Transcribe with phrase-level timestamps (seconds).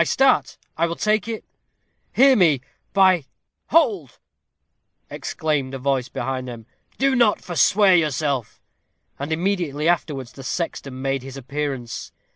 [0.01, 0.57] "I start?
[0.79, 1.45] I will take it.
[2.13, 2.61] Hear me
[2.91, 3.25] by"
[3.77, 4.17] "Hold!"
[5.11, 6.65] exclaimed a voice behind them.
[6.97, 8.59] "Do not forswear yourself."
[9.19, 12.11] And immediately afterwards the sexton made his appearance.